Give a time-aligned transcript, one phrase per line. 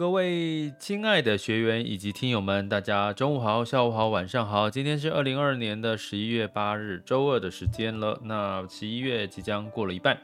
[0.00, 4.70] 各位亲爱的学员以及听友们，大家中午好、下午好、晚上好。
[4.70, 8.18] 今天是二零二二年的十一月八日，周二的时间了。
[8.24, 10.16] 那十一月即将过了一半。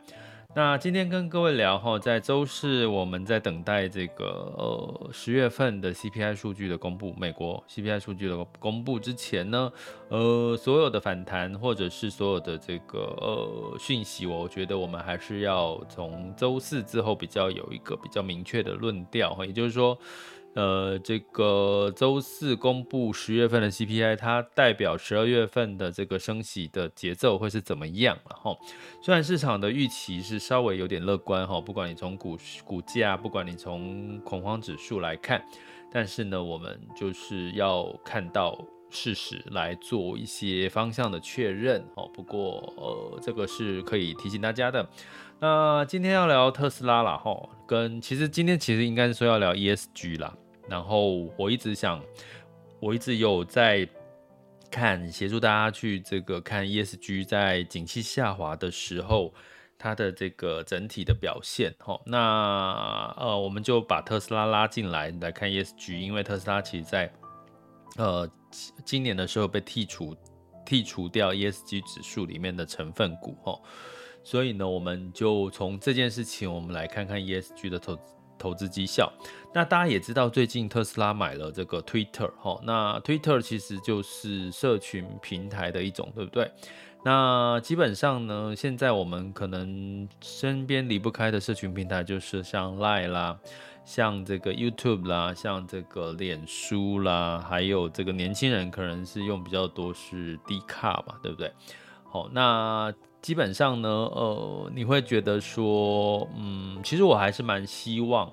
[0.56, 9.70] 那今天跟各位聊哈，在周四我们在等待这个呃十月份的 CPI 数据的公布，美国 CPI 数据的公布之前呢，
[10.08, 19.98] 呃所有的反弹或者是所有的这个呃讯息，我觉得我们还是要从周四之后比较有一个比较明确的论调哈，也就是说。
[20.56, 28.56] 呃，这个周四公布十月份的 CPI，它代表十二月份的这个升息的节奏会是怎么样了哈？
[29.02, 35.44] 虽然市场的预期是稍微有点乐观哈，不管你从股股价，不管你从恐慌指数来看，
[35.92, 42.08] 但是呢，我们就是要看到事实来做一些方向的确认哦。
[42.14, 44.88] 不过呃，这个是可以提醒大家的。
[45.38, 50.34] 那今天要聊特斯拉了哈，跟其实今天其实应该是说要聊 ESG 啦。
[50.68, 52.02] 然后我一直想，
[52.80, 53.88] 我一直有在
[54.70, 59.32] 看，协助大家去这个看 ESG 在景气下滑的时候，
[59.78, 61.74] 它的这个整体的表现。
[61.78, 67.10] 哈，那呃，我们就把特斯拉拉进来来看 ESG，因为特斯拉其实在
[67.96, 68.28] 呃
[68.84, 70.14] 今年的时候被剔除
[70.66, 73.36] 剔除掉 ESG 指数里面的成分股。
[73.44, 73.58] 哈，
[74.24, 78.15] 所以呢，我们就从这件事情，我们来看看 ESG 的投资。
[78.38, 79.12] 投资绩效，
[79.54, 86.50] 那大家也知道，最近特斯拉买了这个 Twitter 哈，那 Twitter 其实就是社群平台的一种，对不对？
[87.04, 93.38] 那基本上呢，现在我们可能身边离不开的社群平台就是像 Line 啦，
[93.84, 101.52] 像这个 YouTube 啦，像这个脸书啦，还有这个年轻人可能是用比较多是 Dcard 嘛，对不对？
[102.04, 102.92] 好，那。
[103.26, 108.30] 基本上呢，呃，你会觉得说，嗯，其实我还是蛮希望，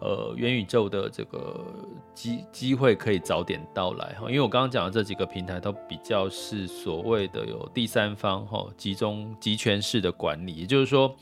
[0.00, 1.64] 呃，元宇宙的这个
[2.12, 11.14] 机机会可以早点到来哈，因为我刚刚讲的这几个平台都比较是所谓的有第三方哈集中集权式的管理，也就是说，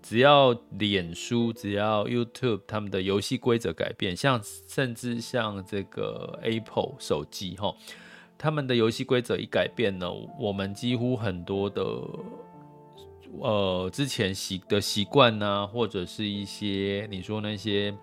[0.00, 7.74] 只要脸书、只要 YouTube 他们的游戏规则改变，像甚至像这个 Apple 手机哈。
[8.42, 11.82] 他们的游戏规则一改变呢，我们几乎很多的
[13.38, 17.94] 呃之前习的习惯呐，或者是一些你说那些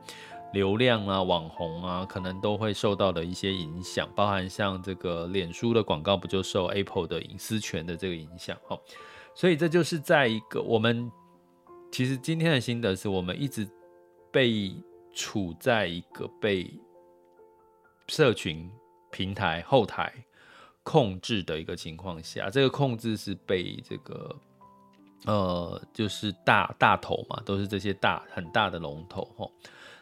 [0.54, 8.80] 流量啊、网红啊，可能都会受到的一些影响，包含像这个脸书的广告不就受 Apple 的隐私权的这个影响哈，
[9.34, 11.12] 所以这就是在一个我们
[11.92, 13.68] 其实今天的心得是我们一直
[14.32, 14.72] 被
[15.16, 16.72] 处在一个被
[18.08, 18.70] 社群
[19.10, 20.14] 平台后台。
[20.90, 24.34] 控制的一个情况下，这个控制是被这个
[25.26, 29.52] 呃，就是大大头嘛，都是这些大很大的龙头齁。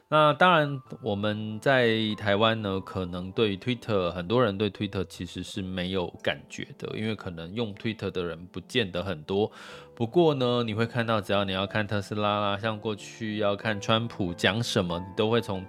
[0.07, 9.51] 那当然，我们在台湾呢，可能对 Twitter 很多人对 Twitter 其实是没有感觉的，因为可能用 Twitter 的人不见得很多。
[9.95, 15.65] 不过呢，你会看到，只要你要看特斯拉啦，像过去要看川普讲什么，你都会从。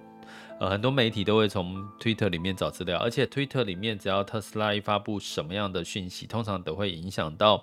[0.58, 7.62] 呃，很多媒体都会从 Twitter 里面找资料，而且 Twitter 里面只要特斯拉一发布什么样的讯息，通常都会影响到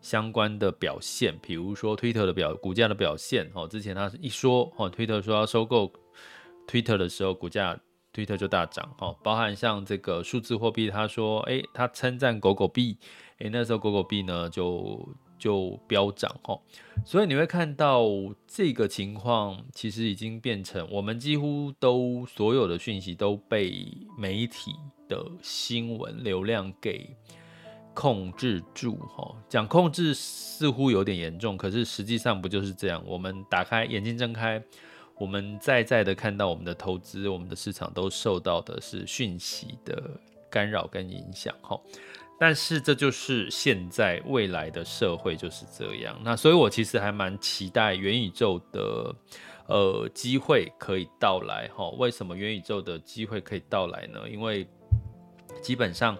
[0.00, 1.38] 相关的表现。
[1.40, 5.92] 比如说 Twitter 的表股价的表现，哦，之前他一说哦，Twitter 说要收购
[6.66, 7.78] Twitter 的时候，股价
[8.12, 12.98] Twitter 就大涨，哦，包含像这个数字货币，他说，诶，他称赞狗狗币，
[13.38, 15.08] 诶，那时候狗狗币呢就。
[15.42, 16.60] 就飙涨哦，
[17.04, 18.04] 所以你会看到
[18.46, 24.70] 这个情况，其实已经变成我们几乎都所有的讯息都被媒体
[25.08, 27.10] 的新闻流量给
[27.92, 28.94] 控制住。
[29.16, 33.02] 哈，讲控制似乎有点严重，可是实际上不就是这样？
[33.04, 34.62] 我们打开眼睛睁开，
[35.18, 41.52] 我们在在的看到我们的投资、我们的市场都受到的是讯息的干扰跟影响。
[41.62, 41.76] 哈。
[42.44, 46.18] 但是这就是现在未来的社会就是这样。
[46.24, 49.14] 那所以我其实还蛮期待元宇宙的
[49.68, 51.88] 呃机会可以到来哈。
[51.90, 54.28] 为什么元宇宙的机会可以到来呢？
[54.28, 54.66] 因为
[55.62, 56.18] 基本上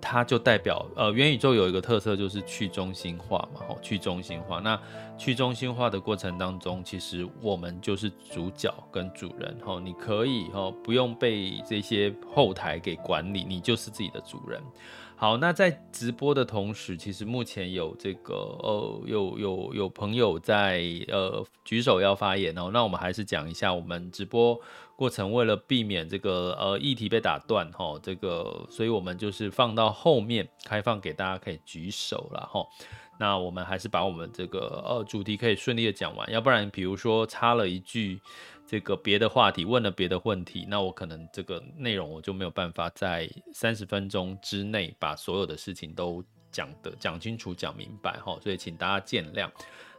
[0.00, 4.58] 它就代表呃元宇宙有一个特色就是去中心化嘛，哈，去中心化。
[4.58, 4.76] 那
[5.16, 9.78] 去中心化的过程当中，其实我们就是主角跟主人哈。
[9.78, 14.60] 你可以哈不用被这些后台给管理，你就是自己的主人。
[15.20, 22.70] 好，那在直播的同时，其实目前有这个呃，有有有朋友在呃举手要发言哦。
[22.72, 24.56] 那我们还是讲一下，我们直播
[24.94, 32.64] 过程为了避免这个呃议题被打断哈，这个所以我们就是放到后面开放给大家可以举手了哈。
[33.18, 38.20] 那我们还是把我们这个呃主题可以顺利的讲完，要不然比如说插了一句。
[38.70, 46.22] 这个别的话题问了别的问题，那我可能这个内容我就没有办法在三十分钟之内把所有的事情都
[46.52, 49.50] 讲的讲清楚、讲明白哈，所以请大家见谅。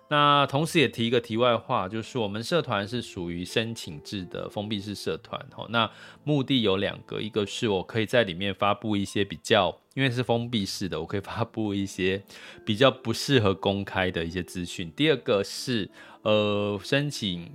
[0.08, 5.90] 那同时也提一个题外话，就是我们社团是属于申请制的封闭式社团哈，那
[6.24, 12.24] 目的有两个，一个是我可以在里面发布一些比较，因为是封闭式的，我可以发布一些
[12.64, 14.92] 比较不适合公开的一些资讯。
[14.96, 15.90] 第二个是
[16.22, 17.52] 呃申请。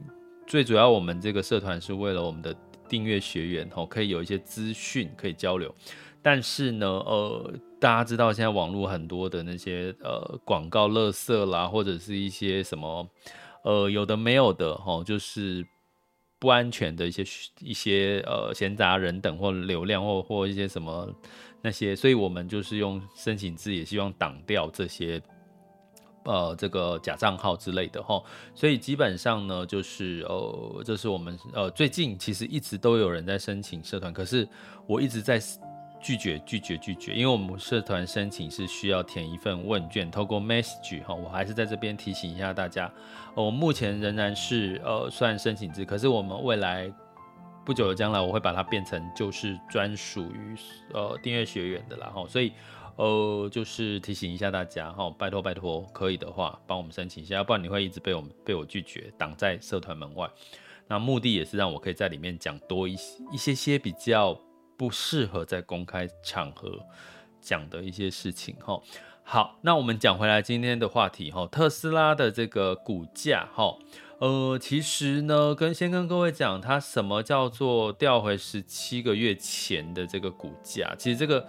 [0.46, 2.54] 最主要，我们这个社团是为了我们的
[2.88, 5.74] 订阅学员哦，可以有一些资讯可以交流。
[6.22, 13.08] 但是呢，呃，大家知道现在网络很多的那些呃广告垃圾啦，或者是一些什么
[13.62, 15.66] 呃有的没有的哦，就是
[16.38, 17.24] 不安全的一些
[17.60, 21.10] 一些呃闲杂人等或流量或或一些什么
[21.62, 25.20] 那些，所以我们就是用申请制，也希望挡掉这些。
[26.24, 28.22] 呃，这个假账号之类的哈，
[28.54, 34.48] 所以基本上呢，就是呃，这是我们呃最近其实一直都有人在申请社团，可是
[34.86, 35.38] 我一直在
[36.00, 42.90] 拒绝拒绝拒绝，因为我们社团申请是需要填一份问卷，透过 message 哈，我还是在这边提醒一下大家，
[43.34, 46.90] 我目前仍然是呃算申请制，可是我们未来
[47.66, 50.56] 不久的将来我会把它变成就是专属于
[50.94, 52.50] 呃订阅学员的啦哈，所以。
[52.96, 60.30] 呃，就是提醒一下大家哈，拜托拜托，可以的话帮我们申请一下，要不然你会一直被我们被我拒绝，挡在社团门外。
[60.86, 64.38] 那目的也是让我可以在里面讲多一些一些些比较
[64.76, 66.78] 不适合在公开场合
[67.40, 68.80] 讲的一些事情哈。
[69.24, 73.76] 好，那我们讲回来今天的话题哈，特斯拉的这个股价哈，
[74.18, 81.48] 呃，其实呢，跟先跟各位讲，它什么叫做调回十七个月前的这个股价，其实这个。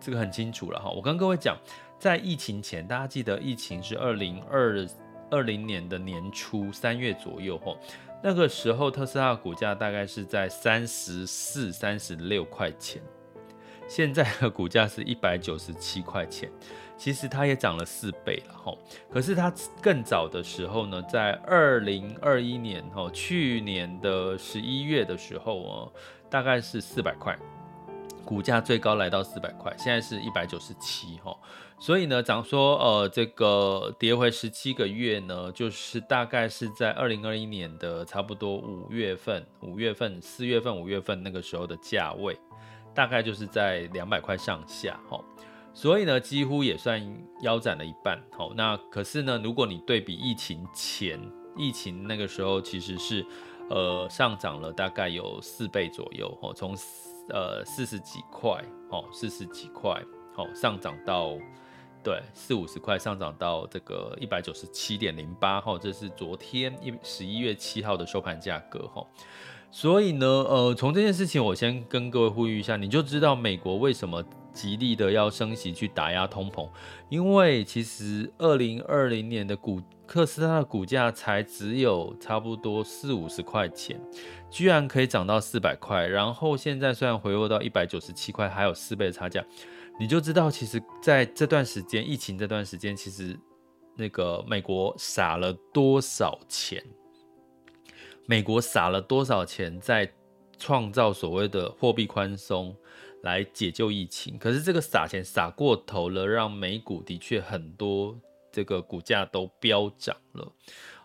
[0.00, 1.56] 这个很清楚了哈，我跟各位讲，
[1.98, 4.86] 在疫情前，大家记得疫情是二零二
[5.30, 7.76] 二零年的年初三月左右哈，
[8.22, 13.02] 那个时候特斯拉的股价大概是在三十四、三十六块钱，
[13.88, 16.48] 现在的股价是一百九十七块钱，
[16.96, 18.72] 其实它也涨了四倍了哈。
[19.10, 19.52] 可是它
[19.82, 25.92] 更早的时候呢，在二零二一年哈，去年的十一月的时候哦，
[26.30, 27.36] 大概是四百块。
[28.26, 31.32] 股价最高来到四百块，现在是一百九十七哈，
[31.78, 42.36] 所以呢，讲说呃，这个跌回十七个月呢，就是大概是在二零二一年的差不多五月份、五月份、四月份、五月份那个时候的价位，
[42.92, 45.22] 大概就是在两百块上下哈，
[45.72, 47.00] 所以呢，几乎也算
[47.42, 48.20] 腰斩了一半。
[48.36, 51.20] 好，那可是呢，如果你对比疫情前，
[51.56, 53.24] 疫情那个时候其实是
[53.70, 56.76] 呃上涨了大概有四倍左右哈，从。
[57.30, 59.90] 呃，四十几块，哦，四十几块，
[60.36, 61.36] 哦，上涨到，
[62.02, 69.04] 对，四五十块，上涨到这个一百九十七点零八，哈，这是昨天一十一月七号的收盘价格，哈。
[69.70, 76.70] 所以呢，呃，从这件事情，我先跟各位呼吁一下，你就知道美国为什么极力的要升息去打压通膨，
[77.10, 84.00] 因为其实二零二零年的股特斯拉的股价才只有差不多四五十块钱。
[84.56, 89.44] 居然可以涨到四百块，然后现在虽然回落到一百九十七块，还有四倍的差价，
[90.00, 93.38] 你就知道其实在这段时间，疫情这段时间，其实
[93.96, 96.82] 那个美国撒了多少钱？
[98.24, 100.10] 美国撒了多少钱在
[100.56, 102.74] 创造所谓的货币宽松
[103.24, 104.38] 来解救疫情？
[104.38, 108.18] 可是这个撒钱撒过头了，让美股的确很多
[108.50, 110.50] 这个股价都飙涨了。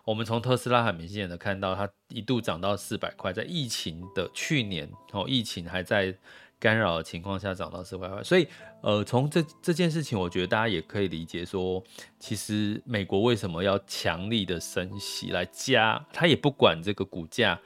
[0.04, 6.12] 我们从特斯拉很明显的看到，它一度涨到四百块，在疫情的去年哦，疫情还在
[6.58, 8.22] 干扰的情况下涨到四百块。
[8.24, 8.48] 所以，
[8.82, 11.82] 呃，从这这件事情，我觉得大家也可以理解说，
[12.18, 17.60] 其实美国为什么要强力的升息来加，它也不管这个股价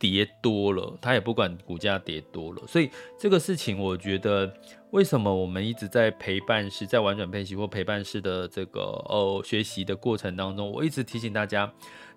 [0.00, 2.66] 跌多了，他也不管股价跌多了。
[2.66, 4.52] 所以这个事情，我觉得
[4.90, 11.72] 为什么我们一直在陪伴式，在玩转配息或陪伴式的这个呃学习的过程当中，我一直提醒大家。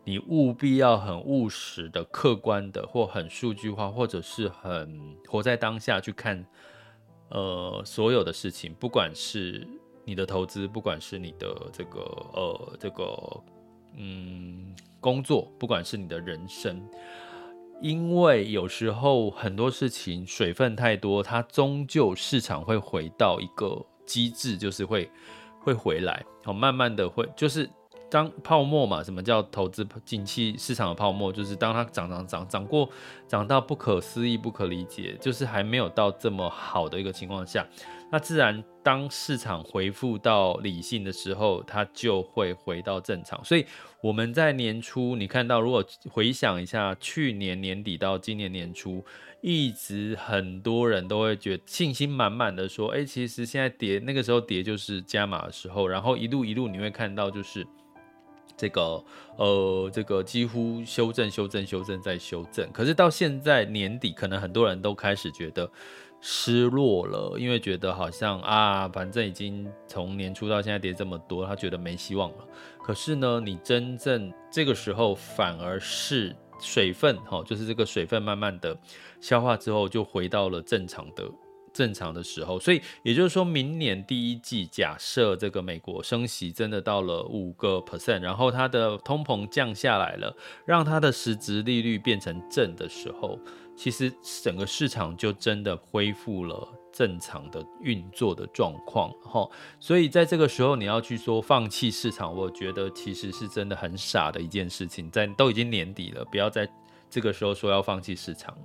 [0.05, 6.45] 你务必要很务实的、客观的，或很数据化，或者是很活在当下去看，
[7.29, 9.65] 呃，所有的事情，不管是
[10.03, 12.01] 你的投资，不管是你的这个
[12.33, 13.17] 呃这个
[13.95, 16.85] 嗯工作，不管是你的人生，
[17.81, 25.09] 因为有时候很多事情水分太多，它终究市场会回到一个机制，就是会
[25.59, 27.69] 会回来，好，慢慢的会就是。
[28.09, 31.33] 当泡沫嘛，什么叫投资景气市场的泡沫？
[31.33, 32.87] 就是当它涨涨涨涨过，
[33.27, 37.65] 涨到不可思议、不可理解，就是还没有到这么好的一个情况下，
[38.13, 43.43] 那自然当市场恢复到理性的时候，它就会回到正常。
[43.43, 43.65] 所以
[44.01, 49.03] 我们在年初，你看到如果回想一下去年年底到今年年初，
[49.41, 57.65] 一直很多人都会觉得信心满满的说，哎，其实现在跌那个时候跌就是加码的时候，然后一路一路你会看到就是。
[58.55, 59.03] 这个
[59.35, 65.69] 呃，这个几乎修正、修正、修正再修正，可是到现在年底，可能很多人都开始觉得
[66.25, 72.37] 失落了，因为觉得好像啊，反正已经从年初到现在跌这么多，他觉得没希望了。
[72.81, 78.77] 可是呢，你真正这个时候反而是水分，哈，就是这个水分慢慢的
[79.19, 81.29] 消化之后，就回到了正常的。
[81.73, 90.37] 正常的时候，所以也就是说明年第一季，假设这个美国升息真的到了五个 percent，然后它的通膨降下来了，
[90.67, 93.39] 让它的实质利率变成正的时候，
[93.75, 99.11] 其实整个市场就真的恢复了正常的运作的状况。
[99.23, 99.49] 哈，
[99.79, 105.09] 所以在这个时候你要去说放弃市场，我觉得其实是真的很傻的一件事情。
[105.11, 106.69] 在都已经年底了，不要在
[107.09, 108.57] 这个时候说要放弃市场，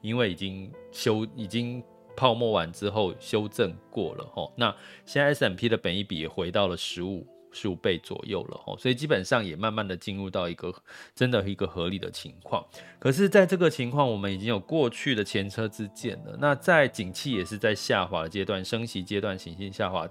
[0.00, 1.82] 因为已经修已经。
[2.18, 7.26] 泡沫完之后修正过了哈，那现在 S&P 的本益比也回到了十五
[7.56, 10.72] 十五倍左右了哦，所以基本上也慢慢的进入到一个
[11.14, 12.62] 真的一个合理的情况。
[12.98, 16.36] 可是，在这个情况，我们已经有过去的前车之鉴了。
[16.38, 20.06] 那在景气也是在下滑的阶段，升息阶段，景气下滑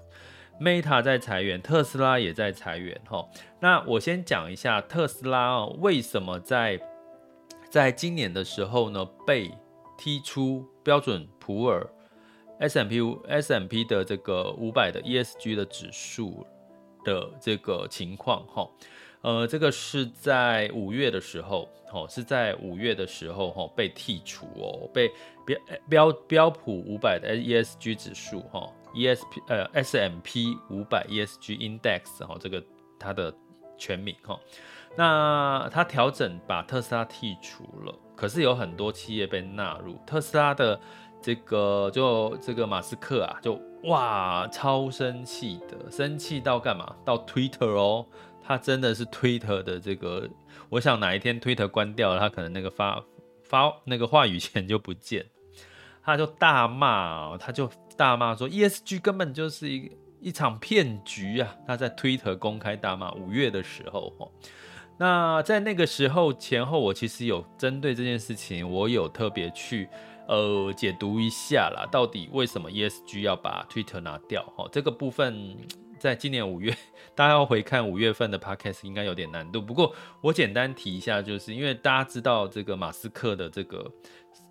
[0.60, 3.28] ，Meta 在裁员，特斯拉也在裁员齁。
[3.60, 6.80] 那我先讲一下特斯拉哦，为什么在
[7.70, 9.50] 在今年的时候呢被
[9.96, 11.88] 踢出标准普尔。
[12.58, 16.46] S M P S M P 的这个五百的 ESG 的指数
[17.06, 18.68] 的这个情况哈，
[19.20, 25.08] 呃，这个是在五月的时候，哦，是在五月的时候哈被剔除哦，被
[25.46, 25.56] 标
[25.88, 32.60] 标标普五百的 ESG 指数哈，ESP 呃 SMP 五百 ESG Index 哈，这个
[32.98, 33.32] 它的
[33.78, 34.36] 全名哈，
[34.96, 40.80] 那它调整把特斯拉剔除了，可是有很多企业被纳入特斯拉的。
[41.22, 46.96] 这个就这个马斯克啊，就哇超生气的，生气到干嘛？
[47.04, 48.04] 到 Twitter 哦，
[48.42, 50.28] 他真的是 Twitter 的这个，
[50.68, 53.04] 我想哪一天 Twitter 关掉了，他可能那个发
[53.44, 55.26] 发那个话语权就不见，
[56.02, 61.54] 他就大骂，他就大骂说 ESG 根本就是一一场骗局啊！
[61.66, 64.32] 他在 Twitter 公开大骂，五月的时候哦，
[64.98, 69.88] 那在那个时候前后，我其实有针对这件事情，我有特别去。
[70.28, 74.42] 呃，解读一下啦，到底为什么 ESG 要把 Twitter 拿掉？
[74.56, 75.56] 哦，这个部分
[75.98, 76.76] 在今年五月，
[77.14, 79.62] 大家要回看五月份的 Podcast 应该有点难度。
[79.62, 83.88] 不过我简单提一下，就是因为大家知道这个马斯克的这个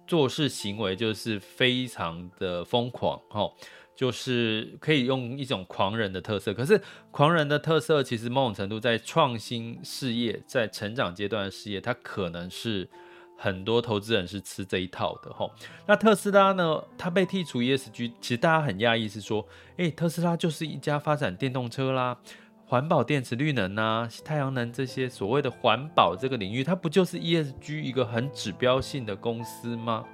[0.08, 3.52] 做事行为就是非常的疯狂，哦，
[3.96, 6.54] 就是可以用一种狂人的特色。
[6.54, 12.90] 可是狂人的特色其实某种程度在创新事业、在成长阶段的事业，它可能是。
[13.38, 15.52] 很多投资人是吃这一套的吼。
[15.86, 16.84] 那特斯拉呢？
[16.98, 19.46] 它被剔除 ESG，其实大家很讶异，是说，
[19.78, 22.18] 诶，特斯拉就是一家发展电动车啦、
[22.66, 30.06] 环保电池、绿能啊、太阳能这些所谓的环保这个领域，它不就是 ESG 一个很指标性的公司吗？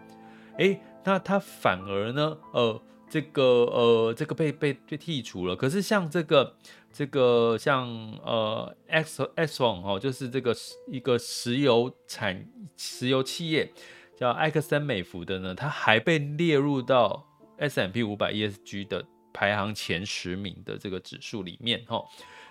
[0.58, 2.38] 诶，那它反而呢？
[2.54, 5.56] 呃，这个呃，这个被被被剔除了。
[5.56, 6.56] 可是像这个。
[6.94, 7.88] 这个像
[8.22, 10.54] 呃，Exxon 哦，就是这个
[10.90, 13.72] 一个石油产石油企业
[14.20, 17.26] 叫埃克森美孚的呢，它还被列入到
[17.60, 22.04] S M P 五百 ESG 的排行前十名的这个指数里面哈，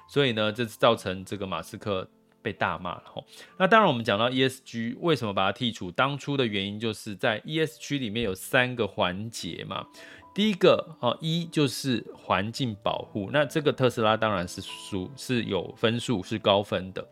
[0.08, 2.08] 所以呢，这是造成这个马斯克
[2.42, 3.24] 被大骂了吼。
[3.58, 9.86] 那当然，我们讲到 ESG 为什么把它剔除，当初的原因就是在 ESG 里面有三个环节嘛。
[10.32, 17.04] 第一个哦，一就是环境保护，那这个特斯拉当然是属是有分数是高分的。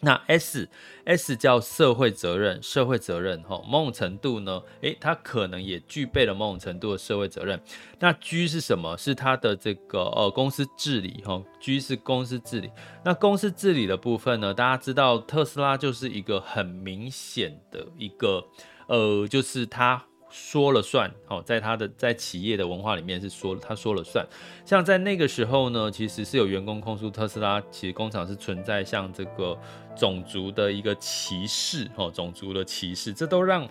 [0.00, 0.68] 那 S
[1.04, 7.60] S 叫社会责任，社会责任哈，某种程度呢，诶，它可能也具备了某种程度的社会责任。
[7.98, 8.96] 那 G 是什么？
[8.98, 12.70] 是它的这个呃公司治理哈，G 是公司治理。
[13.04, 18.44] 那公司治理的部分呢，大家知道特斯拉就是一个很明显的一个
[18.88, 20.04] 呃，就是它。
[20.36, 24.26] 说了算，好，在他的在企业的文化里面是说他说了算。
[24.64, 29.56] 像在那个时候呢，其实是有员工控诉特斯拉，其实工厂是存在像这个
[29.96, 33.68] 种族的一个歧视，哦，种族的歧视，这都让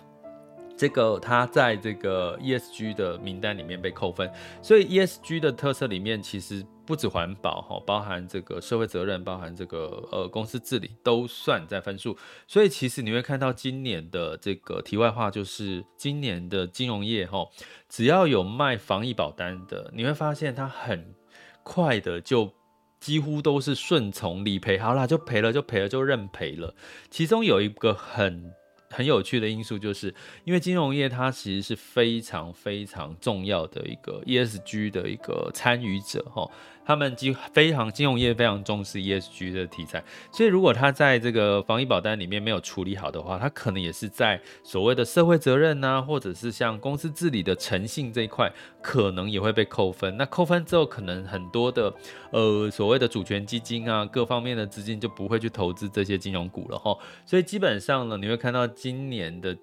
[0.74, 4.32] 这个他在这个 ESG 的名单里面被扣分。
[4.62, 6.64] 所以 ESG 的特色里面其实。
[6.86, 12.16] 不止环保哈，包含这个社会责任，包含这个呃公司治理都算在分数。
[12.46, 17.48] 所以其实你会看到今年的这个题外话，就是今年的金融业哈，
[17.88, 21.14] 只要有卖防疫保单的，你会发现它很
[21.62, 22.52] 快的就
[23.00, 26.74] 几乎都是顺从理赔，好啦，就赔了就赔了就认赔了。
[27.10, 28.52] 其中有一个很。
[28.90, 30.14] 很有趣的因素就是，
[30.44, 36.48] 因为金融业它其实是非常非常重要的一个 ESG 的一个参与者哈，
[36.84, 50.16] 他们几非常金融业非常重视 ESG 的题材，所以如果他在这个防疫保单里面没有处理好的话，他可能也是在所谓的社会责任呐，或者是像公司治理的诚信这一块，可能也会被扣分。
[50.16, 51.94] 那扣分之后，可能很多的
[52.32, 56.96] 呃所谓的主权基金啊，各方面的资金就不会去投资这些金融股了哈。
[57.24, 58.64] 所以基本上呢，你会看到。
[58.74, 59.56] 今年的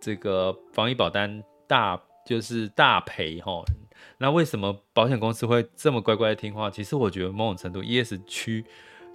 [0.00, 3.64] 这个防疫保单大就是大赔哈，
[4.22, 6.70] 那为什么保险公司会这么乖乖听话？
[6.70, 8.64] 其实我觉得某种程度，ESG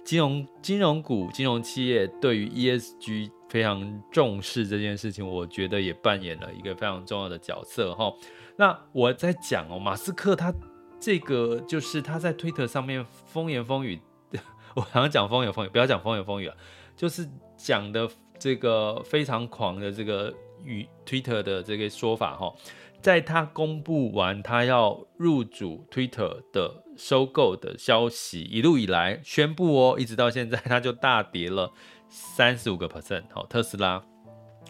[0.04, 8.12] 金融金融股、金融企业对于 ESG 非常重视这件事情，我觉得也扮演了一个非常重要的角色哈。
[8.56, 10.52] 那我在讲哦，马斯克他
[11.00, 13.98] 这个就是他在推特上面风言风语，
[14.76, 16.54] 我好像讲风言风语，不要讲风言风语了，
[16.94, 18.06] 就是讲的。
[18.40, 22.54] 这个非常狂的这个与 Twitter 的这个说法哈，
[23.00, 31.70] 在他公布完他要入主 Twitter 的收购的消息一路以来宣布哦，一直到现在 他就大跌了
[32.08, 33.22] 三十五个 percent。
[33.32, 34.02] 好，特斯拉，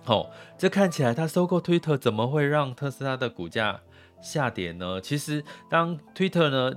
[0.05, 3.81] 好，这看起来他收购 Twitter 怎么会让特斯拉的股价
[4.21, 5.01] 下跌呢？
[5.01, 6.73] 其实当 Twitter 呢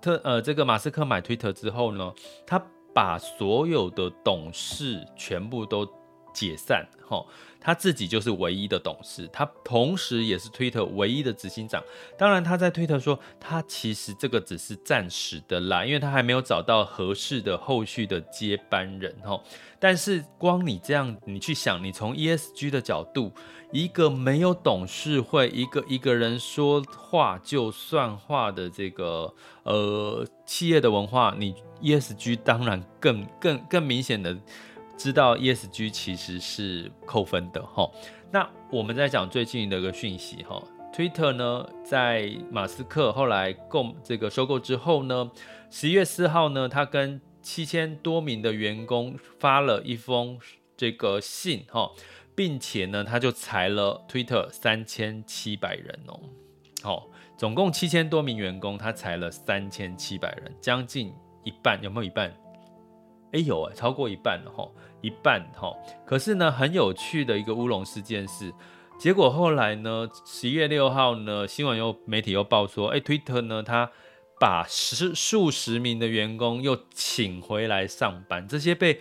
[0.00, 2.12] 特呃这个马斯克买 Twitter 之后呢，
[2.46, 2.60] 他
[2.92, 5.86] 把所有的董事全部都
[6.34, 7.28] 解散，吼，
[7.66, 11.82] 他自己就是唯一的董事，他同时也是 Twitter 唯一的执行长。
[12.16, 19.42] 当然，他在 Twitter 说，他其实这个只是暂时的啦，因为他还没有找到合适的后续的接班人，哈。
[19.80, 23.32] 但是，光你这样，你去想，你从 ESG 的角度，
[23.72, 31.52] 一个没有董事会，一个一个人说话就算话的这个呃企业的文化，你
[31.82, 34.38] ESG 当然更更更明显的。
[34.96, 37.90] 知道 ESG 其实是扣分的哈。
[38.32, 45.30] 那我们在讲最近的一个讯息哈，Twitter 呢，在马斯克后来购这个收购之后呢，
[45.70, 50.38] 十一月四号呢，他跟七千多名的员工发了一封
[50.76, 51.92] 这个信哈，
[52.34, 56.18] 并且呢，他就裁了 Twitter 三千七百人哦，
[56.82, 62.34] 好，总共七千多名员工，他裁了三千七百人，将近一半，有没有一半？
[63.32, 64.68] 哎有哎，超过一半了哈。
[65.02, 65.72] 一半哈，
[66.04, 68.52] 可是呢，很有趣的一个乌龙事件是，
[68.98, 73.92] 结果后来呢，十一月六号呢，新闻又媒体又报说，哎，Twitter 呢，他
[74.40, 79.00] 把十数十名的员工又请回来上班，这些被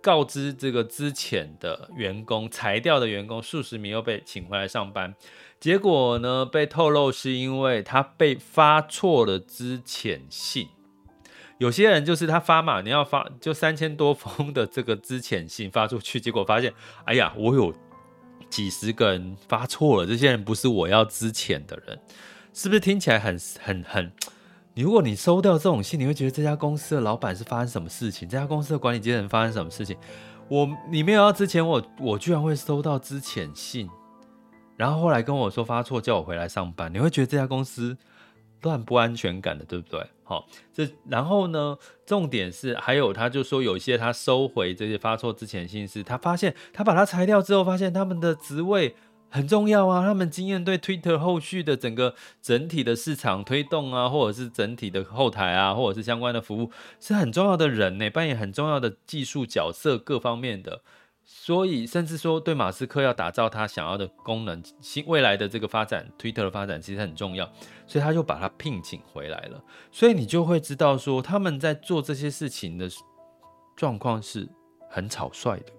[0.00, 5.14] 告知这个资遣的员工裁掉的员工数十名又被请回来上班，
[5.60, 10.68] 结果呢，被透露是因为他被发错了资遣信。
[11.58, 16.72] 有些人就是他发嘛，你要发就三千多封的这个资遣信发出去，结果发现，
[17.04, 17.72] 哎呀，我有
[18.50, 21.98] 几十个人发错了，这些人不是我要资遣的人，
[22.52, 24.12] 是不是听起来很很 很？
[24.74, 28.28] 你如果你收到这种信，你会觉得这家公司的老板是发生什么事情？
[28.28, 29.96] 这家公司的管理阶层发生什么事情？
[30.48, 33.88] 我你没有要资遣我，我居然会收到资遣信，
[34.76, 37.96] 然后后来跟我说发错，叫我回来上班，你会觉得这家公司？
[38.64, 40.02] 都很不安全感的，对不对？
[40.22, 48.96] 好，这然后呢，重点是还有，他就说有些他收回这些发错之前信，息他发现他把他裁掉之后，发现他们的职位
[49.28, 60.80] 很重要啊，他们经验对 Twitter 后续的整个整体的市场推动啊，或者是整体的后台啊，或者是相关的服务，是很重要的人呢，扮演很重要的技术角色，各方面的。
[61.26, 67.50] 所以，甚至说，对马斯克要打造他想要的功能，新未来的这个发展，Twitter 的发展其实很重要，
[67.86, 69.62] 所以他就把他聘请回来了。
[69.90, 72.88] 所以你就会知道说，他们在做这些事情的
[73.74, 74.46] 状况是
[74.90, 75.72] 很草率的，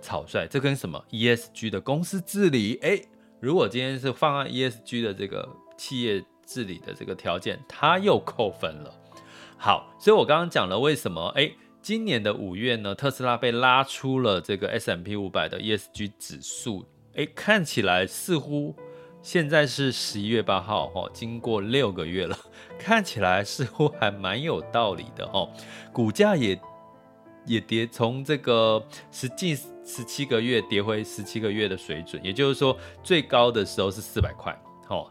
[0.00, 0.46] 草率。
[0.46, 2.78] 这跟什么 ESG 的公司治理？
[2.80, 3.06] 诶，
[3.40, 5.46] 如果今天是放在 ESG 的这个
[5.76, 8.94] 企业治理的这个条件，他又扣分了。
[9.58, 11.28] 好，所以我刚刚讲了为什么？
[11.36, 11.54] 诶。
[11.88, 16.84] 今年的五月呢，特斯拉被拉出了这个 S M P 五百的 ESG 指数。
[17.14, 18.76] 诶，看起来似乎
[19.22, 22.36] 现在是十一月八号，哈，经过六个月了，
[22.78, 25.48] 看起来似乎还蛮有道理的，哈。
[25.90, 26.60] 股价也
[27.46, 34.52] 也跌，从这个实际十七个月跌回十七个月的水准，也就是说最高的时候是四百块，
[34.86, 35.10] 哈。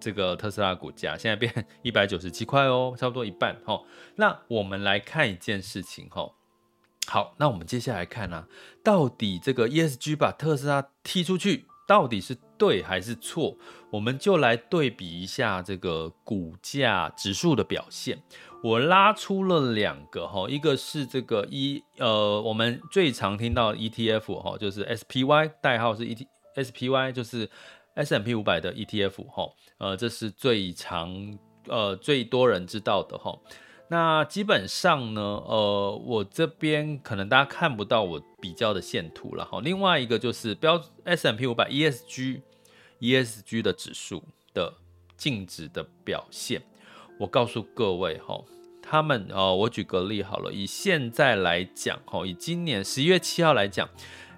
[0.00, 3.84] 这个特斯拉股价现在变一百九十七块哦，差不多一半哦。
[4.16, 6.32] 那我们来看一件事情哦。
[7.06, 8.46] 好，那我们接下来看啊，
[8.82, 13.56] 到底这个 ESG 把特斯拉踢出去，到底是对还是错？
[13.90, 18.22] 我们就来对比一下这个股价指数的表现。
[18.62, 27.50] 我拉出了两个哈，一个是这个一呃，我们最常听到 ETF 哈，就是 SPY，代号是 ET，SPY 就是。
[27.94, 33.38] S M P 五百的 ETF 哈，呃，这是最常呃最多人知道的哈。
[33.88, 39.60] 那基本上呢，呃，我这边可能大家看不到我比较的线图了哈。
[39.60, 42.40] 另外一个就是标 S M P 五百 ESG
[43.00, 44.22] ESG 的指数
[44.54, 44.72] 的
[45.16, 46.62] 净值的表现。
[47.18, 48.42] 我告诉各位哈，
[48.80, 53.86] 他们呃，我举个例好了，以现在来讲哈，以今年十一月七号来讲。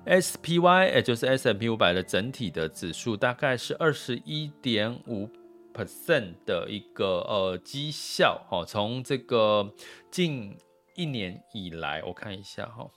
[0.06, 5.30] SPY，也就是 S M P 五百的整体的指数，大概是二十一点五
[5.72, 8.64] percent 的一个呃绩效哈。
[8.66, 9.72] 从这个
[10.10, 10.58] 近
[10.94, 12.90] 一年以来，我看一下哈，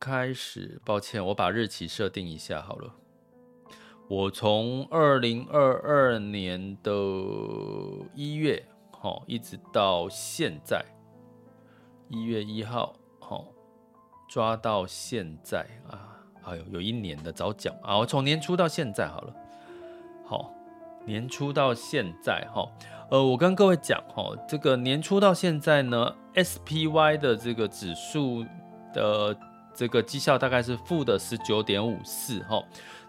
[0.00, 2.94] 开始，抱歉，我把日期设定一下好了。
[4.08, 6.92] 我从二零二二年的
[8.14, 10.82] 一月哈，一直到现在
[12.08, 12.96] 一月一号。
[14.34, 16.10] 抓到现在啊，
[16.42, 19.32] 哎呦，有一年的早讲啊，我从年初到现在好了，
[20.26, 20.52] 好，
[21.06, 22.68] 年初到现在哈，
[23.12, 28.44] 呃，我跟各位讲哈，这个年初到现在呢，SPY 的这个指数
[28.92, 29.38] 的
[29.72, 32.60] 这个绩效大概是负的十九点五四哈，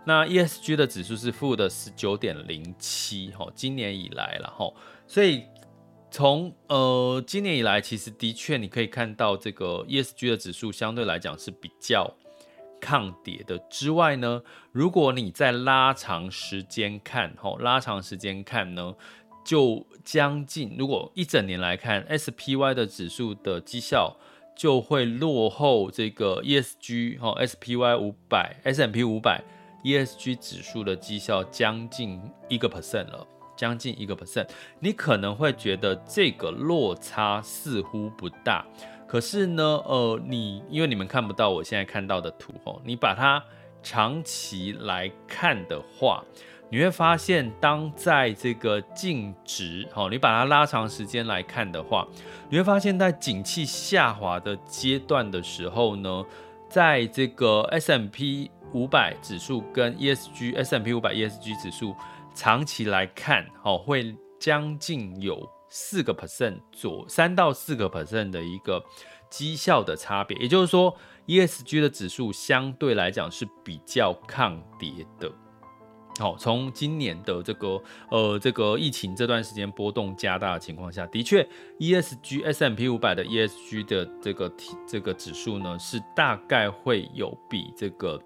[0.05, 4.71] 那 ESG 的指数是负的十九点零七哈，今年以来了哈，
[5.07, 5.45] 所以。
[6.15, 12.10] 从呃今年以来，其实的确你可以看到这个 ESG 的指数相对来讲是比较
[12.80, 13.58] 抗跌的。
[13.69, 18.95] 之外呢，如果你在拉长时间看，吼，拉长时间看呢，
[19.43, 24.15] 就将近如果一整年来看，SPY 的指数的绩效
[24.56, 29.43] 就会落后这个 ESG 哦 SPY 五百 S&P 五百
[29.84, 33.28] ESG 指数的绩效将近一个 percent 了。
[33.56, 34.48] 将近一个 percent，
[34.80, 38.65] 你可能会觉得这个落差似乎不大，
[39.08, 43.44] 可是呢，呃，你因为你们看不到我现在看到的图哦，你把它
[43.82, 46.24] 长期来看的话，
[46.70, 52.08] 你会发现，当在这个净值哦，你把它拉长时间来看的话，
[52.50, 56.26] 你会发现在景气下滑的阶段的时候呢，
[56.68, 61.96] 在这个 S M P 五百指数跟 E S G S M P 五百 ESG 指数。
[62.36, 68.84] 长期来看，哦，会将近有四个 percent 左三到四个 percent 的一个
[69.30, 70.95] 绩效的差别，也就是说
[71.26, 75.32] ，ESG 的指数相对来讲是比较抗跌的。
[76.17, 81.45] 好，从今年的这个呃这个疫情这段时间波动加大的情况下，的确
[81.80, 84.54] ESG S M P 五百的 ESG 的这个
[84.88, 88.17] 这个指数呢，是大概会有比这个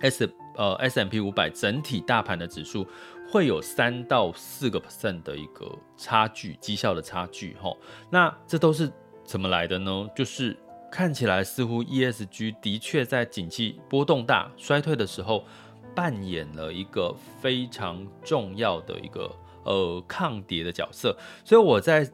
[0.00, 2.86] S 呃，S M P 五百整体大盘的指数。
[3.28, 7.76] 会有三到四个 percent 的一个差距，绩效的差距，哈，
[8.08, 8.88] 那这都是
[9.24, 10.08] 怎么来的呢？
[10.14, 10.56] 就是
[10.92, 15.44] 看起来似乎 ESG 的确在景气波动大、衰退的时候，
[15.92, 19.28] 扮演了一个非常重要的一个
[19.64, 22.08] 呃抗跌的角色，所以我在。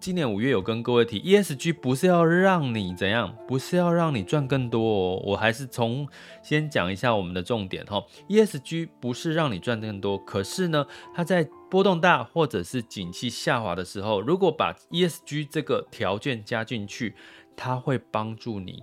[0.00, 5.22] 今年五月有跟各位提，ESG 不是要让你怎样，不是要让你赚更多哦。
[5.24, 6.06] 我还是从
[6.40, 8.00] 先讲一下我们的重点哈。
[8.28, 17.16] ESG 不是让你赚更多，可是呢，它在波动大或者是景气下滑的时候，如果把 ESG 这个条件加进去，
[17.56, 18.80] 它会帮助你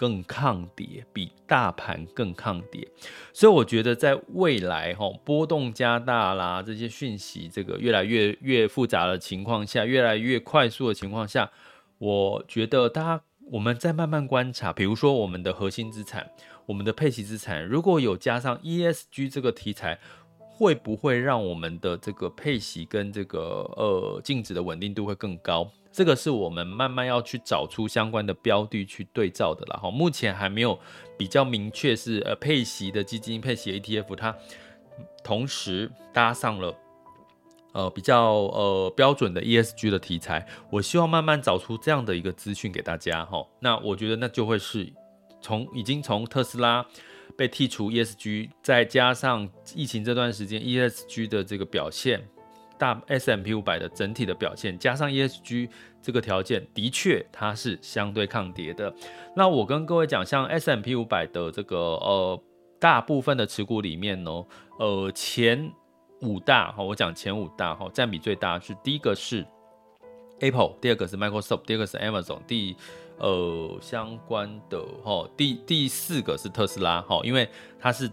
[0.00, 2.88] 更抗跌，比大盘更抗跌。
[3.34, 11.50] 所以我觉得在未来哈波动加大啦，这些讯息这个越来越越复杂的情况下，越来越快速的情况下，
[11.98, 16.30] 我觉得大家我们再慢慢观察，比如说我们的核心资产，
[16.64, 19.98] 我们的配息资产，如果有加上 ESG 这个题材。
[20.60, 25.66] 会不会让我们的这个配息跟这个呃净值的稳定度会更高？
[25.90, 29.80] 这个是我们慢慢要去找出相关的标的去对照的啦。
[29.82, 30.78] 哈，目前还没有
[31.16, 34.36] 比较明确是呃配息的基金、配息 ETF，它
[35.24, 36.74] 同时搭上了
[37.72, 40.46] 呃比较呃标准的 ESG 的题材。
[40.70, 43.42] 我希望慢慢找出这样的一个资讯给大家哈。
[43.60, 44.92] 那我觉得那就会是
[45.40, 46.86] 从已经从特斯拉。
[47.40, 52.22] 被剔除 ESG，再加上疫情这段时间 ESG 的这个表现，
[52.76, 55.70] 大 S&P 500的整体的表现，加上 ESG
[56.02, 58.94] 这个条件，的确它是相对抗跌的。
[59.34, 62.38] 那我跟各位讲，像 S&P 500的这个呃
[62.78, 64.30] 大部分的持股里面呢，
[64.78, 65.72] 呃前
[66.20, 69.46] 五大哈，我讲前五大哈，占比最大是第一个是
[70.40, 72.76] Apple，第二个是 Microsoft，第二个是 Amazon，第
[73.20, 78.10] 呃，相关的哈，第第四个是特斯拉哈，因为它是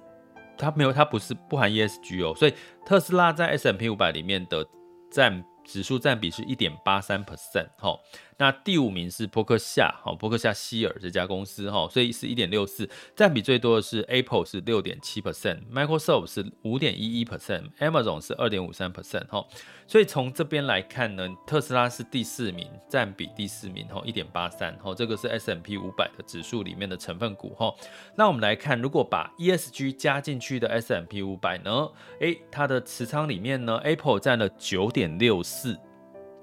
[0.58, 2.54] 它没有它不是不含 ESG 哦，所以
[2.86, 4.67] 特斯拉在 SMP 五百里面的
[5.10, 7.99] 占指数占比是一点八三 percent 哈。
[8.39, 19.43] 那第五名是波克夏，哈，波克夏希尔这家公司，哈，所以是一点六四，占比最多的是 Apple 是六点七 percent，Microsoft 是五点一一 percent，Amazon 是二点五三 percent，哈，
[19.88, 27.73] 所以从这边来看呢，特斯拉是第四名，占比第四名，哈，一点八三，哈，这个是 S M P 五百的指数里面的成分股，哈，
[28.15, 35.76] 那我们来看，如果把 ESG 加进去的 S M P 五百呢，诶，它的持仓里面呢，Apple 占了九点六四四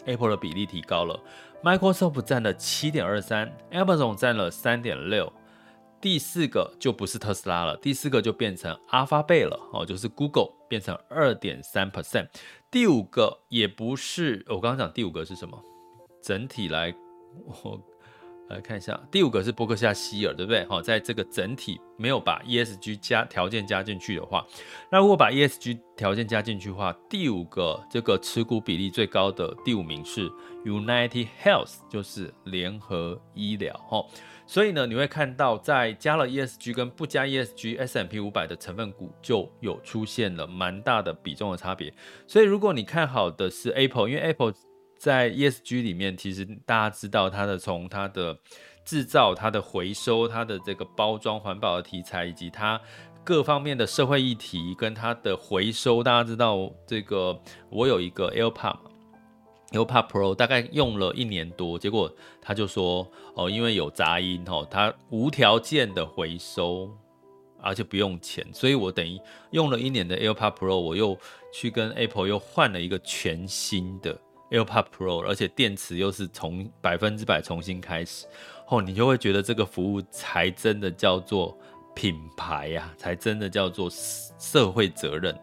[0.07, 1.20] ，Apple 的比例提高了。
[1.62, 5.33] Microsoft 占了七点二三，Amazon 占了三点六，
[6.00, 12.29] 第四个就不是特斯拉了，第四个就变成 Alphabet 了，哦，就是 Google 变成二点三 percent，
[12.70, 15.62] 第五个也不是，我刚刚讲第五个是什么？
[16.20, 16.92] 整体来，
[17.62, 17.81] 我。
[18.48, 20.64] 来看一下，第五个是波克夏希尔，对不对？
[20.66, 24.46] 好，在这个整体没有把 ESG 加条件加进去的话，
[24.92, 30.30] 那如果把 ESG 条件加进去的话，第五个这个持股比例最高的第五名是
[30.64, 33.74] United Health，就是联合医疗。
[33.88, 34.04] 哈，
[34.46, 41.92] 所以呢，你会看到在加了 ESG 跟不加 ESG，S&P 500的成分股就有出现了蛮大的比重的差别。
[42.26, 44.52] 所以如果你看好的是 Apple，因为 Apple
[44.98, 48.38] 在 ESG 里面，其实大家知道它的从它的
[48.85, 52.80] 制造、它的回收、它的这个包装环保的题材，以及它
[53.22, 56.02] 各方面的社会议题跟它的回收。
[56.02, 57.38] 大家知道这个，
[57.70, 66.90] 我有一个 AirPod，AirPod Pro，大概用了一年多，结果他就说哦，因为有杂音哦，他无条件的回收，
[67.61, 69.18] 而且不用钱，所以我等于
[69.50, 71.18] 用了一年的 AirPod Pro，我又
[71.52, 74.18] 去跟 Apple 又换了一个全新的。
[74.50, 78.26] AirPod Pro，而且电池又是从百分之百重新开始，
[78.68, 81.57] 哦、你就会觉得这个服务才真的叫做
[81.94, 85.37] 品牌呀、啊，才真的叫做社会责任，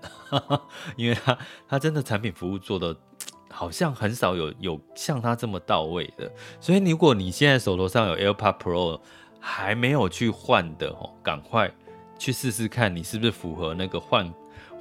[0.96, 1.38] 因为它
[1.68, 2.96] 它真的产品服务做的
[3.50, 9.00] 好像很少有有像它这么到位的，所以如果你现在手头上有 AirPod Pro
[9.40, 11.70] 还没有去换的哦，赶快
[12.20, 14.32] 去试试看你是不是符合那个换。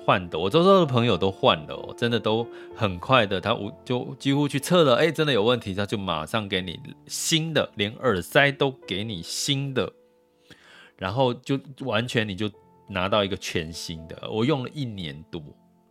[0.04, 9.92] 换的，我周遭的朋友都换了哦，真的都很快的，他我就几乎去测了，哎，真的有问题，他就马上给你新的，连耳塞都给你新的，
[10.96, 12.50] 然后就完全你就
[12.88, 14.28] 拿到一个全新的。
[14.30, 15.42] 我用了一年多，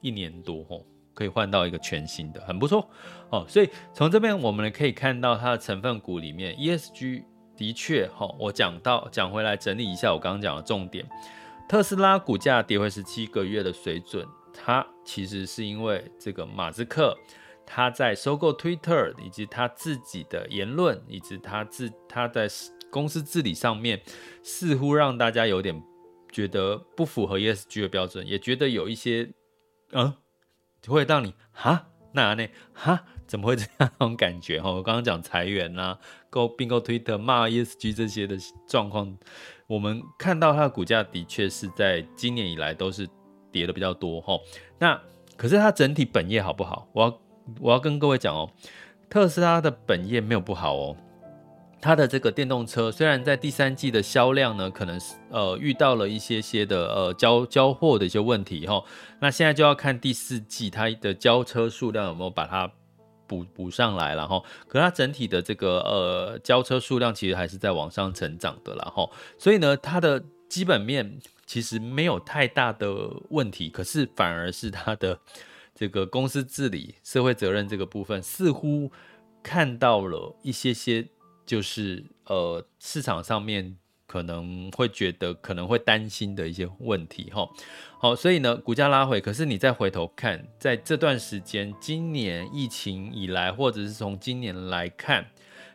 [0.02, 0.82] 一年多哦，
[1.14, 2.90] 可以换到一个全新的，很不错
[3.30, 3.46] 哦。
[3.48, 7.24] 所以从这边我们可以看到它的成分股里面，ESG
[7.56, 11.06] 的确哈，我讲到讲回来整理一下我刚刚讲的重点。
[11.70, 17.16] 特斯拉股价跌回十七个月的水准，它其实是因为这个马斯克
[17.64, 22.50] 他在收购 Twitter 以及他自己的言论，以及他自他在
[22.90, 24.02] 公司治理上面，
[24.42, 25.80] 似乎让大家有点
[26.32, 29.32] 觉得不符合 ESG 的标准，也觉得有一些
[29.92, 30.12] 嗯，
[30.88, 34.72] 会让你哈那呢哈怎么会这样那种感觉哈？
[34.72, 36.00] 我刚刚讲裁员啊，
[36.32, 38.36] 购并购 Twitter 骂 ESG 这些的
[38.68, 39.16] 状况。
[39.70, 43.08] 我们看到它的股价的确是在今年以来都是
[43.52, 44.36] 跌的比较多哈。
[44.80, 45.00] 那
[45.38, 46.88] 可是它整体本业好不好？
[46.92, 47.20] 我要
[47.62, 48.50] 我要跟各位讲哦，
[49.12, 50.98] 特斯拉的本业没有不好哦。
[51.80, 58.84] 它的这个电动车虽然在第三季的销量呢，可能是呃遇到了一些些的呃交交货的一些问题哈。
[59.20, 62.70] 那现在就要看第四季它的交车数量有没有把它
[63.30, 64.44] 补补上来了哈。
[64.68, 69.10] 可它整体的这个呃交车数量其实还是在往上成长的啦哈。
[69.38, 75.18] 所以呢，它的基本面其实没有太大的问题，可是反而是它的
[75.74, 78.92] 这个公司治理、社会责任这个部分似乎
[79.42, 81.08] 看到了一些些，
[81.46, 83.79] 就是呃市场上面。
[84.10, 87.48] 可能会觉得可能会担心的一些问题哈，
[88.00, 89.22] 好，所以呢，股价拉回。
[89.22, 95.28] 可是你再回头看，在这段时间，今年疫情以来，或者是从今年来看，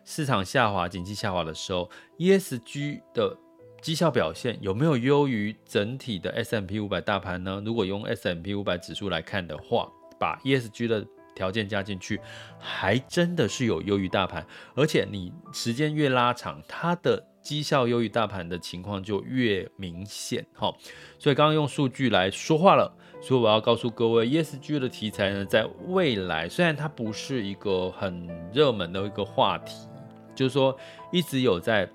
[0.04, 3.38] 市场下滑、景气下滑的时候，ESG 的
[3.80, 7.62] 绩效表现有没有优于整体的 S M P 五百大盘呢？
[7.64, 12.20] 如果用 S M P 五百指数来看的话，把 ESG 的条件加进去，
[12.58, 14.44] 还真的是有优于大盘，
[14.74, 20.74] 而且你时间越拉长，它的绩效优于大盘的情况就越明显，哈，
[21.18, 29.86] 所以刚刚用数据来说话了，所以我要告诉各位，ESG 的题材呢，在未来虽然它不是一个很热门的一个话题，
[30.34, 30.76] 就是说
[31.12, 31.88] 一直有在。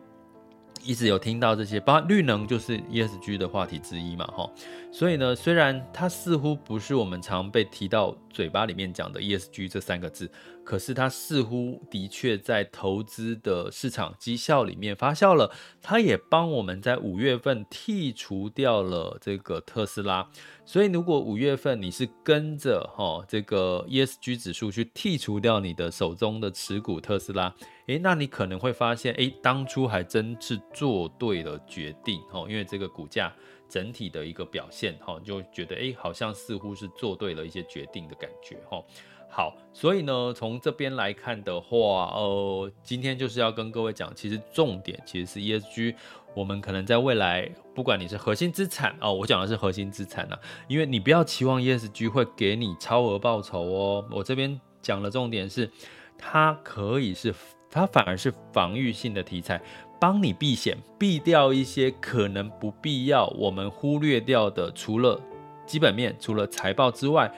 [0.82, 4.50] 一直有听到这些，包括绿能就是 ESG 的话题之一嘛，哈，
[4.94, 10.30] 所以呢，虽然它似乎不是我们常被提到嘴巴里面讲的 ESG 这三个字，
[10.64, 20.30] 可是它似乎的确在投资的市场绩效里面发酵了，它也帮我们在五月份剔除掉了这个特斯拉，
[20.66, 27.54] 所以如果五月份你是跟着哈这个 ESG 指数去剔除掉你的手中的持股特斯拉。
[27.88, 33.34] 诶，那你可能会发现，诶，当初还真是做对了决定哦，因为这个股价
[33.70, 38.84] 整体的一个表现，哈，就觉得，诶，好像似乎是做对了一些决定的感觉，哈。
[39.32, 45.96] 好，所以呢，从这边来看的话，呃，今天就是要跟各位讲，其实重点其实是 ESG，
[46.34, 55.70] 我们可能在未来，不管你是核心资产哦，我讲的是核心资产啊，因为你不要期望 ESG 会给你超额报酬哦，我这边讲的重点是，
[56.18, 57.34] 它可以是。
[57.72, 59.62] 它反而是防御性的题材，
[60.00, 65.20] 帮你避险，避掉一些可能不必要我们忽略掉的，除了
[65.66, 67.30] 基本面、除了财报之外，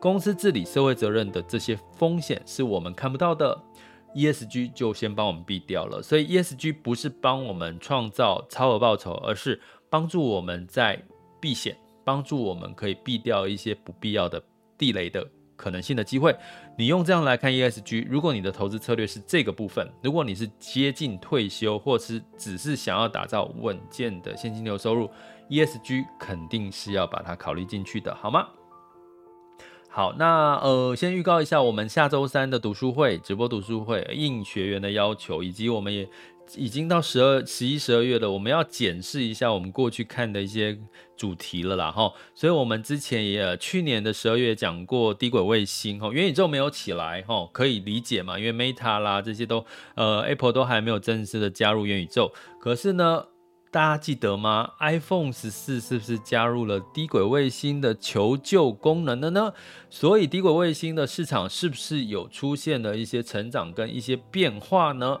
[0.00, 3.56] 公司治理、社会责任的这些风险是我们看不到的。
[4.14, 11.00] ESG 就先帮我们避掉了，所以 ESG 不是帮我们创造超额报酬，而是帮助我们在
[11.38, 14.42] 避险，帮助我们可以避掉一些不必要的
[14.78, 15.24] 地雷的。
[15.58, 16.34] 可能性的机会，
[16.78, 18.06] 你用这样来看 ESG。
[18.08, 25.10] 如果你的投资策略是这个部分，如果你是接近退休，或是只是想要打造稳健的现金流收入
[25.50, 28.46] ，ESG 肯定是要把它考虑进去的，好吗？
[29.90, 36.08] 好，那呃，先预告一下，我们下周三的读书会直播读书会，应学员的要求，以及我们也。
[36.56, 40.78] 已经到十二、十一、十二月了，我们要检视一下我们过去看的一些
[41.16, 42.12] 主题了啦，哈。
[42.34, 48.38] 所以，我们之前也去年的十二月讲过低轨卫星，哈，元宇宙没有起来，哈，可以理解嘛？
[48.38, 52.32] 因为 Meta 啦这些都，呃，Apple 都还没有正式的加入元宇宙。
[52.60, 53.26] 可是呢，
[53.70, 59.52] 大家记得吗？iPhone 十四是不是加入了低轨卫星的求救功能的呢？
[59.90, 65.20] 所以，低轨卫星的市场是不是有出现了一些成长跟一些变化呢？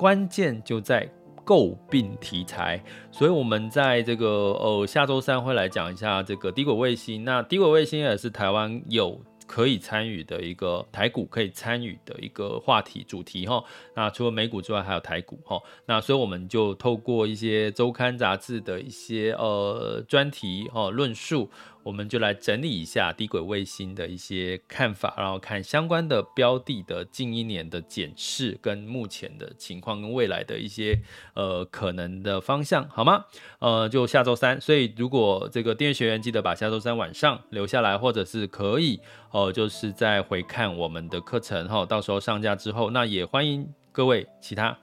[0.00, 1.06] 关键就在
[1.44, 7.22] 购并题材，所以我们在这个呃下周三会来讲一下这个低轨卫星。
[7.22, 13.62] 那低轨卫星也是台湾有可以参与的一个台股可以参与的一个话题主题哈。
[13.94, 15.60] 那除了美股之外，还有台股哈。
[15.84, 21.50] 那所以我们就透过一些周刊杂志的一些呃专题哈论述。
[21.90, 31.02] 我们就来整理一下低轨卫星的一些看法，然后看相关的标的的近一年的检视，跟目前的情况跟未来的一些
[31.34, 33.24] 呃可能的方向，好吗？
[33.58, 39.00] 呃，就下周三，所以如果这个订阅学员记得把下周三晚上留下来，或者是可以、
[39.32, 44.78] 呃，就是再回看我们的课程哈，到时候上架之后，那也欢迎各位其他。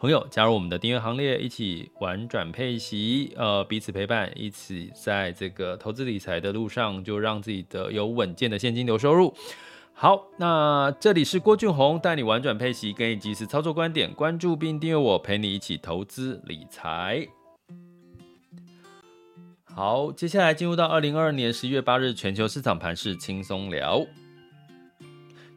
[0.00, 9.34] 朋友加入我们的订阅行列，一起玩转配息，呃，彼此陪伴，一起在这个投资理财的路上，就让自己的有稳健的现金流收入。
[9.92, 17.28] 好，那这里是郭俊宏带你玩转配息，给你及时操作观点，关注并订阅我，陪你一起投资理财。
[19.66, 24.02] 好，接下来进入到二零二二年十一月八日全球市场盘势轻松聊。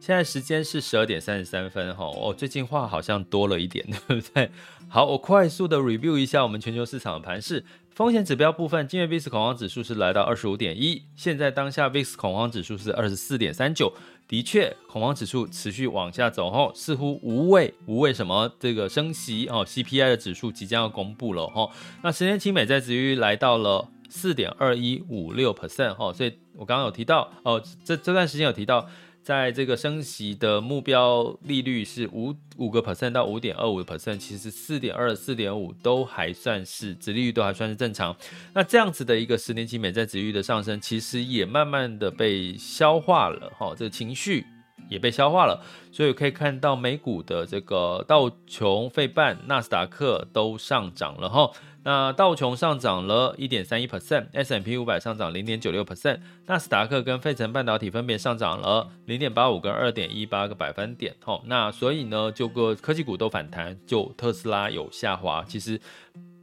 [0.04, 4.50] 现在时间是十二点三十三分，哈，哦，最近话好像多了一点， 对不对？
[4.86, 13.90] 好，我快速的 review 一下我们全球市场的盘势，风险指标部分，今日 VIX 恐慌指数是来到二十五点一，现在当下 VIX 恐慌指数是二十四点三九，
[14.28, 21.70] 的确，恐慌指数持续往下走，哈，似乎无畏无畏什么这个升息哦，CPI 的指数即将要公布了，哈，
[22.02, 28.86] 那十年期美债殖率来到了四点二一五六 percent，哈，所以我刚刚有提到，哦，这这段时间有提到。
[29.24, 38.14] 在这个升息的目标利率是五五个 percent 到五点二五的 percent，其实四点二、四点五都还算是值利率都还算是正常。
[38.52, 44.44] 那这样子的一个十年期美债值利率的上升，其实也慢慢的被消化了，哈，这个情绪
[44.88, 45.62] 也被消化了，
[45.92, 51.50] 所以可以看到美股的这个道琼、费半、纳斯达克都上涨了，哈。
[51.86, 61.14] 那道琼上涨了一点三一 percent，S&P 五百上涨零点九六 percent，纳斯达克跟费城半导体分别上涨了零点八五跟二点一八个百分点。
[61.22, 65.78] 哈，那所以呢，就个科技股都反弹，就特斯拉有下滑，其实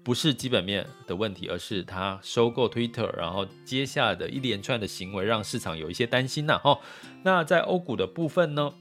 [0.04, 6.60] 不是基本面的问题，而是它收购 Twitter，然后接下来的一连串的行为让市场有一些担心呐。
[6.64, 6.82] 吼，
[7.24, 8.74] 那在欧股的部分呢，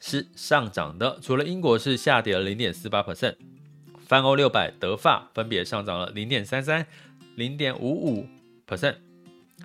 [0.00, 3.34] 是上涨的，除了英国是下跌了零点四八 percent。
[4.06, 6.86] 泛欧六百德法分别上涨了零点三三、
[7.34, 8.26] 零点五五
[8.66, 8.94] percent，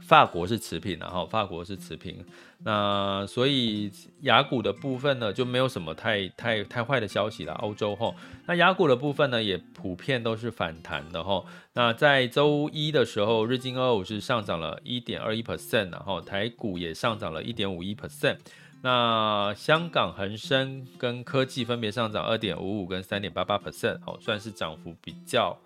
[0.05, 2.23] 法国是持平，然后法国是持平。
[2.65, 3.91] 那所以
[4.21, 7.53] 雅股的部分呢，就没有什么太太太坏的消息了。
[7.55, 11.45] 欧洲吼，那雅股的部分呢，也普遍都是反弹的吼。
[11.73, 18.37] 那在周一的时候，日经二二五是上涨了一点二一 percent，然后台股也上涨了一点五一 percent。
[18.81, 25.57] 那香港恒生跟科技分别上涨二点五五跟三点八八 percent，哦，算是涨幅比较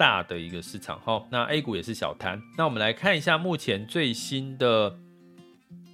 [0.00, 1.22] 大的一个市场哈。
[1.30, 2.40] 那 A 股也是小摊。
[2.56, 4.96] 那我们来看一下目前最新的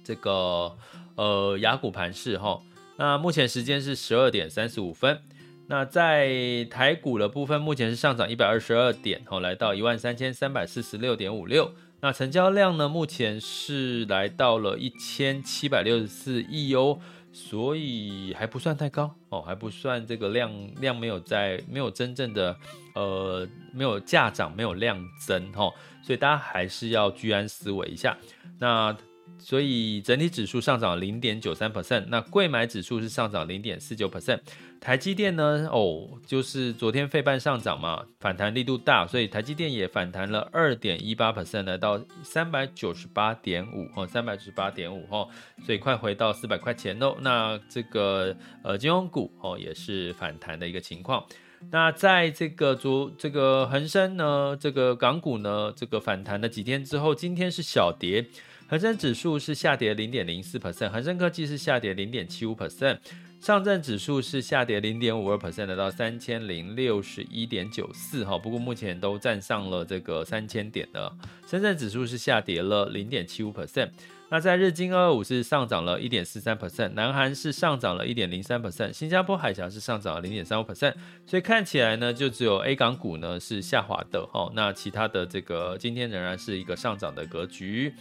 [0.01, 0.77] 这个
[1.15, 2.61] 呃雅股盘势哈。
[2.95, 5.19] 那目前时间是十二点三十五分。
[5.67, 11.73] 那在台股的部分，目前是上涨一百二十二点，哦，来到一万三千三百四十六点五六。
[11.99, 12.87] 那成交量呢？
[12.87, 16.99] 目前是来到了一千七百六十四亿哦，
[17.39, 22.57] 所以还不算太高哦，还不算这个量量没有在没有真正的
[22.95, 28.17] 呃没有价涨没有量增哈、哦，所以大家还是要居安思危一下。
[28.57, 28.95] 那
[29.37, 34.39] 所以整体指数上涨零点九三 percent，那贵买指数是上涨零点四九 percent。
[34.79, 35.67] 台积电呢？
[35.71, 45.27] 哦，就是昨天费半上涨嘛，反弹力度大，所以台积电也反弹了二点一八 percent，来到三百九十八点五哦，三百九十八点五哦，
[45.65, 47.17] 所以快回到四百块钱喽。
[47.21, 51.25] 那这个呃金融股哦也是反弹的一个情况。
[51.71, 58.23] 那在这个昨这个恒生呢，这个港股呢，这个反弹了几天之后，今天是小跌，
[58.69, 62.97] 恒生指数是下跌零点零四 percent，恒生科技是下跌零点七五 percent。
[63.39, 71.09] 上证指数是下跌零点五二 percent，来到三千零六十一点九四哈，不过目前都站上了这个三千点的。
[71.47, 73.89] 深圳指数是下跌了零点七五 percent，
[74.29, 80.93] 那在日经二二五是上涨了一点四三 percent，南韩是上涨了一点零三 percent，新加坡海峡是上涨了零点三五 percent，
[81.25, 87.93] 所以看起来呢，就只有 A 港股呢是下滑的哈，那其他的这个今天仍然是一个上涨的格局。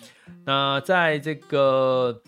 [0.45, 2.23] 那在这个。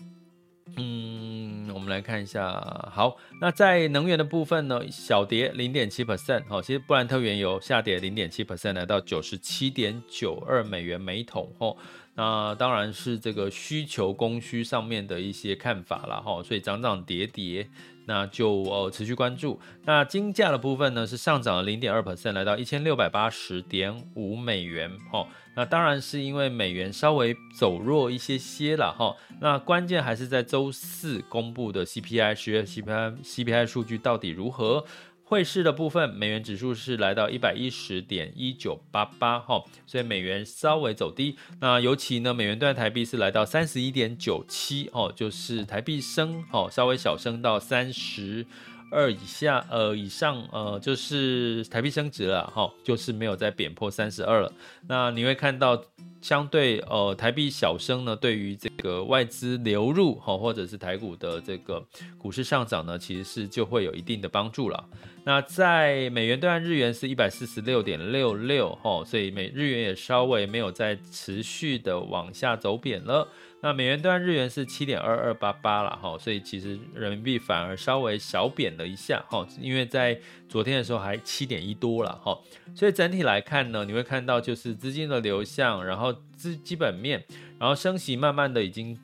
[0.77, 2.51] 嗯，我们来看一下，
[2.93, 11.75] 好，那在能源的部分呢，小跌零点七 percent，好，其实布兰特原油下跌零点七 percent，来到九十七点九二美元每桶，吼，
[12.19, 17.65] 那当然是这个需求供需上面的一些看法了，哈，所以涨涨跌跌。
[18.05, 19.59] 那就呃持续关注。
[19.85, 24.91] 那金价的部分呢，是上涨了零点二 percent，来到一千六百八十点五美元。
[25.11, 28.91] 哈，那当然是因为美元稍微走弱一些些了。
[28.91, 34.83] 哈，那关键还是在周四公布的 CPI 十月 CPI CPI 数据到底如何。
[35.29, 41.37] 汇市的部分，美元指数是来到一百一十点一九八八哈，所以美元稍微走低。
[41.61, 48.43] 那尤其呢，美元兑台币是来到三十一点九七哦，就是台币升哦，稍微小升到三十
[48.91, 54.51] 二以下呃以上呃，就是台币升值了哈，就是没有再贬破三十二了。
[54.87, 55.81] 那你会看到。
[56.21, 61.81] 相对呃台币小升呢，对于这个外资流入哈，或者是台股的这个
[62.17, 64.83] 股市上涨呢，其实是就会有一定的帮助了。
[65.23, 73.25] 那在美元兑换日元是一百四十六点六六哈，所以美日元也稍微没有再持续的往下走贬了。
[73.61, 82.37] 那美元兑日元是七点二二八八了哈，所以其实人民币反而稍微小贬了一下哈，因为在昨天的时候还七点一多了哈，
[82.73, 87.23] 所以整体来看呢，你会看到就是资金的流向，然后资基本面，
[87.59, 88.97] 然后升息慢慢的已经。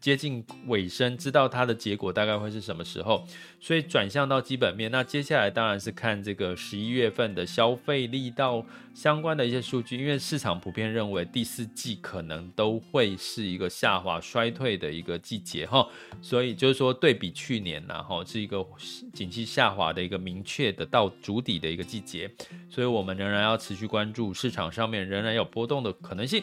[0.00, 3.22] 接近尾声，知道它的结果大概会是什么时候，
[3.60, 4.90] 所以转向到基本面。
[4.90, 15.86] 那接下来当然是看这个十一月份的消费力道相关的一些数据，因为市场普遍认为第四季可能都会是一个下滑衰退的一个季节哈，
[16.22, 18.64] 所以就是说对比去年呢哈是一个
[19.12, 22.30] 景气下滑的一个明确的到筑底的一个季节，
[22.70, 26.42] 所以我们仍然要持续关注市场上面仍然有波动的可能性。